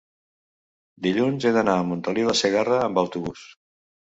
dilluns 1.07 1.45
he 1.49 1.53
d'anar 1.57 1.77
a 1.81 1.85
Montoliu 1.91 2.33
de 2.33 2.35
Segarra 2.41 2.81
amb 2.87 3.03
autobús. 3.07 3.45